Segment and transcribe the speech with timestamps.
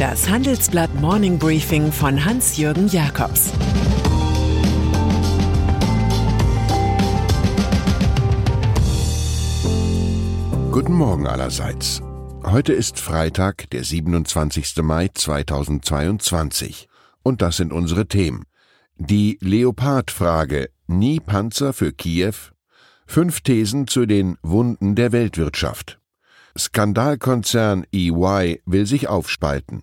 [0.00, 3.52] Das Handelsblatt Morning Briefing von Hans-Jürgen Jakobs
[10.70, 12.00] Guten Morgen allerseits.
[12.42, 14.76] Heute ist Freitag, der 27.
[14.80, 16.88] Mai 2022.
[17.22, 18.44] Und das sind unsere Themen.
[18.96, 22.32] Die Leopard-Frage, nie Panzer für Kiew?
[23.06, 26.00] Fünf Thesen zu den Wunden der Weltwirtschaft.
[26.56, 29.82] Skandalkonzern EY will sich aufspalten.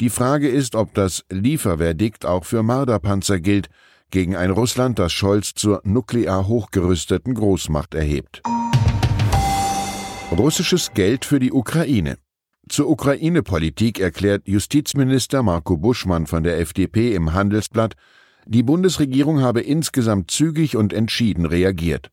[0.00, 3.68] Die Frage ist, ob das Lieferverdikt auch für Marderpanzer gilt,
[4.10, 8.40] gegen ein Russland, das Scholz zur nuklear hochgerüsteten Großmacht erhebt.
[10.30, 12.18] Russisches Geld für die Ukraine.
[12.68, 17.94] Zur Ukraine-Politik erklärt Justizminister Marco Buschmann von der FDP im Handelsblatt,
[18.44, 22.10] die Bundesregierung habe insgesamt zügig und entschieden reagiert.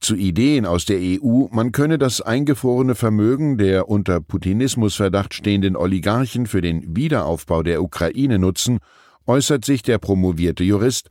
[0.00, 6.46] Zu Ideen aus der EU, man könne das eingefrorene Vermögen der unter Putinismusverdacht stehenden Oligarchen
[6.46, 8.80] für den Wiederaufbau der Ukraine nutzen,
[9.28, 11.08] äußert sich der promovierte Jurist,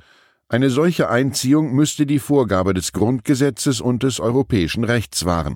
[0.49, 5.55] eine solche Einziehung müsste die Vorgabe des Grundgesetzes und des europäischen Rechts wahren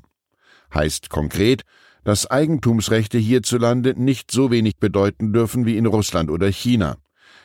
[0.73, 1.63] heißt konkret,
[2.03, 6.97] dass Eigentumsrechte hierzulande nicht so wenig bedeuten dürfen wie in Russland oder China.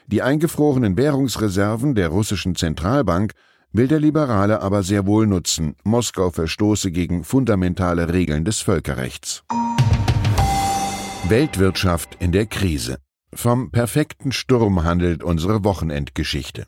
[0.06, 3.32] Die eingefrorenen Währungsreserven der russischen Zentralbank
[3.72, 5.74] will der Liberale aber sehr wohl nutzen.
[5.84, 9.42] Moskau verstoße gegen fundamentale Regeln des Völkerrechts.
[11.28, 12.98] Weltwirtschaft in der Krise.
[13.34, 16.66] Vom perfekten Sturm handelt unsere Wochenendgeschichte.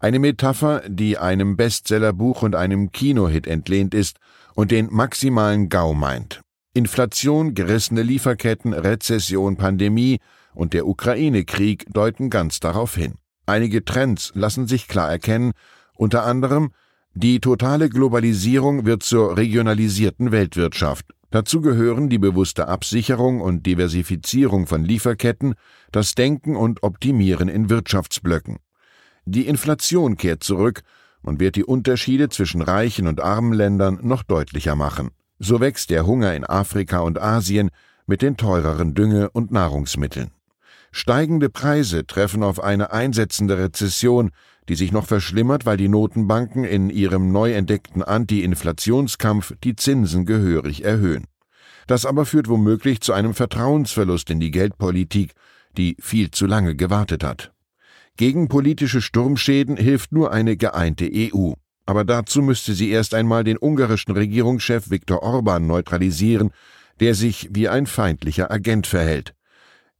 [0.00, 4.18] Eine Metapher, die einem Bestsellerbuch und einem Kinohit entlehnt ist
[4.54, 6.40] und den maximalen Gau meint.
[6.74, 10.18] Inflation, gerissene Lieferketten, Rezession, Pandemie
[10.54, 13.14] und der Ukraine-Krieg deuten ganz darauf hin.
[13.46, 15.52] Einige Trends lassen sich klar erkennen,
[15.96, 16.70] unter anderem
[17.14, 21.04] die totale Globalisierung wird zur regionalisierten Weltwirtschaft.
[21.30, 25.54] Dazu gehören die bewusste Absicherung und Diversifizierung von Lieferketten,
[25.90, 28.58] das Denken und Optimieren in Wirtschaftsblöcken.
[29.24, 30.82] Die Inflation kehrt zurück
[31.22, 35.10] und wird die Unterschiede zwischen reichen und armen Ländern noch deutlicher machen.
[35.38, 37.70] So wächst der Hunger in Afrika und Asien
[38.06, 40.30] mit den teureren Dünge- und Nahrungsmitteln.
[40.90, 44.30] Steigende Preise treffen auf eine einsetzende Rezession,
[44.68, 50.84] die sich noch verschlimmert, weil die Notenbanken in ihrem neu entdeckten Anti-Inflationskampf die Zinsen gehörig
[50.84, 51.24] erhöhen.
[51.86, 55.32] Das aber führt womöglich zu einem Vertrauensverlust in die Geldpolitik,
[55.76, 57.52] die viel zu lange gewartet hat.
[58.16, 61.52] Gegen politische Sturmschäden hilft nur eine geeinte EU.
[61.86, 66.50] Aber dazu müsste sie erst einmal den ungarischen Regierungschef Viktor Orban neutralisieren,
[67.00, 69.34] der sich wie ein feindlicher Agent verhält.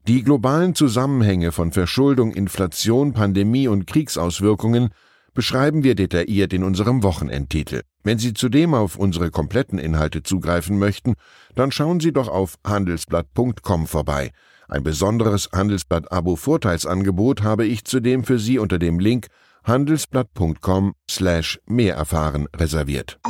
[0.06, 4.90] Die globalen Zusammenhänge von Verschuldung, Inflation, Pandemie und Kriegsauswirkungen
[5.34, 7.82] beschreiben wir detailliert in unserem Wochenendtitel.
[8.02, 11.14] Wenn Sie zudem auf unsere kompletten Inhalte zugreifen möchten,
[11.54, 14.32] dann schauen Sie doch auf handelsblatt.com vorbei.
[14.72, 19.26] Ein besonderes Handelsblatt-Abo-Vorteilsangebot habe ich zudem für Sie unter dem Link
[19.64, 23.20] handelsblatt.com slash mehr erfahren reserviert.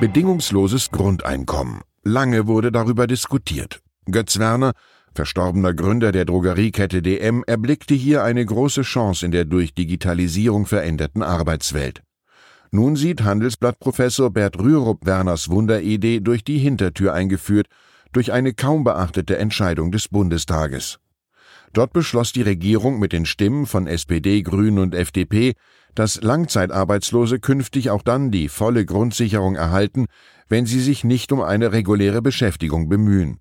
[0.00, 1.82] Bedingungsloses Grundeinkommen.
[2.02, 3.82] Lange wurde darüber diskutiert.
[4.10, 4.72] Götz Werner,
[5.14, 11.22] verstorbener Gründer der Drogeriekette DM, erblickte hier eine große Chance in der durch Digitalisierung veränderten
[11.22, 12.02] Arbeitswelt.
[12.70, 17.66] Nun sieht Handelsblattprofessor Bert Rürup Werners Wunderidee durch die Hintertür eingeführt,
[18.12, 20.98] durch eine kaum beachtete Entscheidung des Bundestages.
[21.72, 25.54] Dort beschloss die Regierung mit den Stimmen von SPD, Grünen und FDP,
[25.94, 30.06] dass Langzeitarbeitslose künftig auch dann die volle Grundsicherung erhalten,
[30.48, 33.38] wenn sie sich nicht um eine reguläre Beschäftigung bemühen.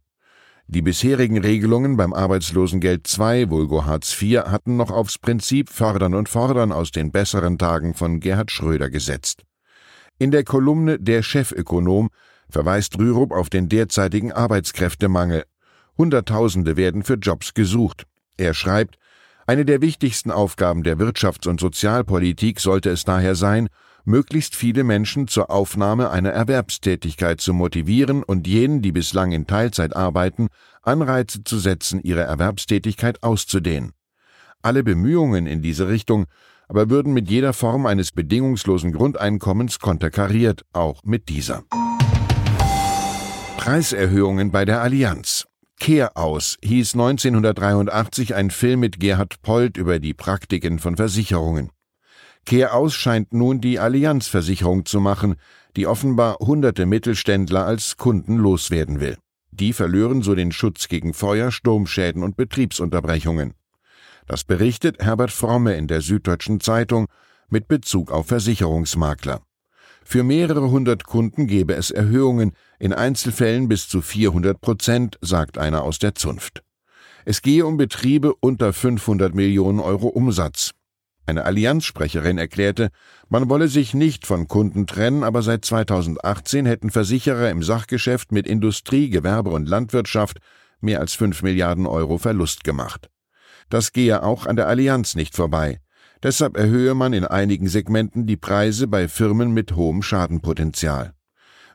[0.67, 6.29] Die bisherigen Regelungen beim Arbeitslosengeld II, Vulgo Hartz IV, hatten noch aufs Prinzip Fördern und
[6.29, 9.43] Fordern aus den besseren Tagen von Gerhard Schröder gesetzt.
[10.17, 12.09] In der Kolumne Der Chefökonom
[12.51, 15.43] verweist Rürup auf den derzeitigen Arbeitskräftemangel.
[15.97, 18.05] Hunderttausende werden für Jobs gesucht.
[18.37, 18.97] Er schreibt,
[19.47, 23.67] eine der wichtigsten Aufgaben der Wirtschafts- und Sozialpolitik sollte es daher sein,
[24.05, 29.95] möglichst viele Menschen zur Aufnahme einer Erwerbstätigkeit zu motivieren und jenen, die bislang in Teilzeit
[29.95, 30.47] arbeiten,
[30.81, 33.91] Anreize zu setzen, ihre Erwerbstätigkeit auszudehnen.
[34.61, 36.25] Alle Bemühungen in diese Richtung
[36.67, 41.63] aber würden mit jeder Form eines bedingungslosen Grundeinkommens konterkariert, auch mit dieser.
[43.61, 45.45] Preiserhöhungen bei der Allianz.
[45.79, 51.69] Kehr aus hieß 1983 ein Film mit Gerhard Polt über die Praktiken von Versicherungen.
[52.43, 55.35] Kehraus scheint nun die Allianzversicherung zu machen,
[55.75, 59.19] die offenbar hunderte Mittelständler als Kunden loswerden will.
[59.51, 63.53] Die verlören so den Schutz gegen Feuer, Sturmschäden und Betriebsunterbrechungen.
[64.25, 67.05] Das berichtet Herbert Fromme in der Süddeutschen Zeitung
[67.47, 69.43] mit Bezug auf Versicherungsmakler.
[70.03, 75.83] Für mehrere hundert Kunden gebe es Erhöhungen, in Einzelfällen bis zu 400 Prozent, sagt einer
[75.83, 76.63] aus der Zunft.
[77.23, 80.71] Es gehe um Betriebe unter 500 Millionen Euro Umsatz.
[81.27, 82.89] Eine Allianzsprecherin erklärte,
[83.29, 88.47] man wolle sich nicht von Kunden trennen, aber seit 2018 hätten Versicherer im Sachgeschäft mit
[88.47, 90.39] Industrie, Gewerbe und Landwirtschaft
[90.81, 93.09] mehr als 5 Milliarden Euro Verlust gemacht.
[93.69, 95.79] Das gehe auch an der Allianz nicht vorbei.
[96.23, 101.13] Deshalb erhöhe man in einigen Segmenten die Preise bei Firmen mit hohem Schadenpotenzial.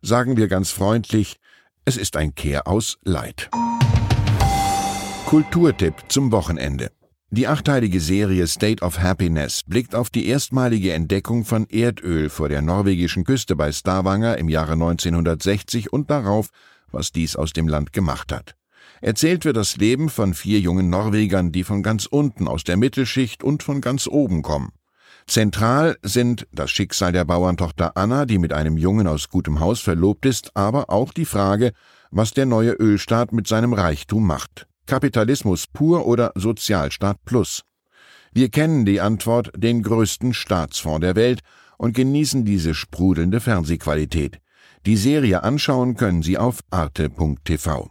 [0.02, 1.40] Sagen wir ganz freundlich,
[1.84, 3.50] es ist ein Kehr aus Leid.
[5.26, 6.92] Kulturtipp zum Wochenende.
[7.30, 12.62] Die achteilige Serie State of Happiness blickt auf die erstmalige Entdeckung von Erdöl vor der
[12.62, 16.50] norwegischen Küste bei Stavanger im Jahre 1960 und darauf,
[16.92, 18.54] was dies aus dem Land gemacht hat.
[19.00, 23.44] Erzählt wird das Leben von vier jungen Norwegern, die von ganz unten aus der Mittelschicht
[23.44, 24.72] und von ganz oben kommen.
[25.26, 30.24] Zentral sind das Schicksal der Bauerntochter Anna, die mit einem Jungen aus gutem Haus verlobt
[30.24, 31.72] ist, aber auch die Frage,
[32.10, 34.66] was der neue Ölstaat mit seinem Reichtum macht.
[34.86, 37.62] Kapitalismus pur oder Sozialstaat plus?
[38.32, 41.40] Wir kennen die Antwort den größten Staatsfonds der Welt
[41.76, 44.38] und genießen diese sprudelnde Fernsehqualität.
[44.86, 47.90] Die Serie anschauen können Sie auf arte.tv.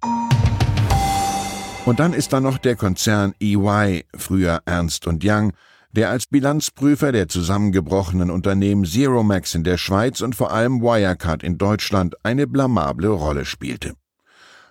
[1.85, 5.53] Und dann ist da noch der Konzern EY, früher Ernst Young,
[5.91, 11.59] der als Bilanzprüfer der zusammengebrochenen Unternehmen Zeromax in der Schweiz und vor allem Wirecard in
[11.59, 13.93] Deutschland eine blamable Rolle spielte.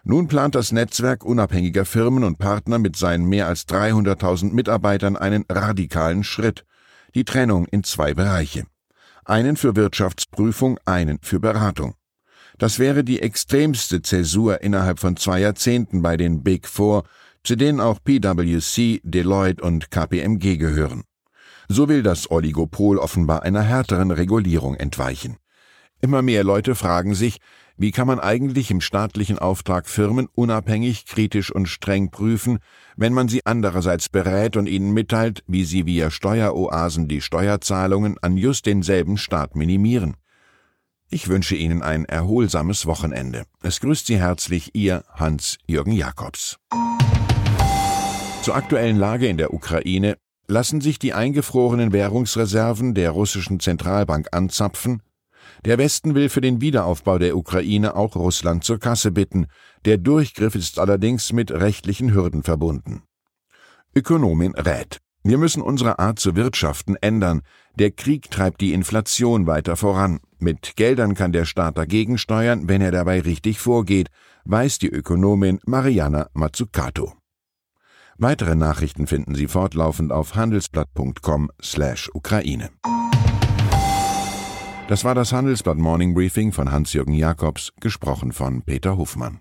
[0.03, 5.45] Nun plant das Netzwerk unabhängiger Firmen und Partner mit seinen mehr als 300.000 Mitarbeitern einen
[5.49, 6.65] radikalen Schritt,
[7.15, 8.67] die Trennung in zwei Bereiche.
[9.25, 11.95] Einen für Wirtschaftsprüfung, einen für Beratung.
[12.59, 17.05] Das wäre die extremste Zäsur innerhalb von zwei Jahrzehnten bei den Big Four,
[17.43, 21.03] zu denen auch PwC, Deloitte und KPMG gehören.
[21.69, 25.37] So will das Oligopol offenbar einer härteren Regulierung entweichen.
[26.01, 27.39] Immer mehr Leute fragen sich,
[27.77, 32.59] wie kann man eigentlich im staatlichen Auftrag Firmen unabhängig, kritisch und streng prüfen,
[32.97, 38.37] wenn man sie andererseits berät und ihnen mitteilt, wie sie via Steueroasen die Steuerzahlungen an
[38.37, 40.17] just denselben Staat minimieren?
[41.11, 43.45] Ich wünsche Ihnen ein erholsames Wochenende.
[43.63, 46.59] Es grüßt Sie herzlich Ihr Hans-Jürgen Jakobs.
[48.43, 55.03] Zur aktuellen Lage in der Ukraine lassen sich die eingefrorenen Währungsreserven der russischen Zentralbank anzapfen
[55.65, 59.47] der Westen will für den Wiederaufbau der Ukraine auch Russland zur Kasse bitten.
[59.85, 63.03] Der Durchgriff ist allerdings mit rechtlichen Hürden verbunden.
[63.95, 64.99] Ökonomin rät.
[65.27, 67.41] Wir müssen unsere Art zu wirtschaften ändern.
[67.77, 70.21] Der Krieg treibt die Inflation weiter voran.
[70.39, 74.11] Mit Geldern kann der Staat dagegen steuern, wenn er dabei richtig vorgeht,
[74.45, 77.15] weiß die Ökonomin Mariana Mazzucato.
[78.19, 82.69] Weitere Nachrichten finden Sie fortlaufend auf handelsblatt.com/Ukraine.
[84.89, 89.41] Das war das Handelsblatt Morning Briefing von Hans-Jürgen Jakobs, gesprochen von Peter Hofmann.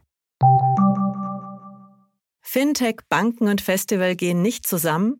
[2.39, 5.19] Fintech, Banken und Festival gehen nicht zusammen?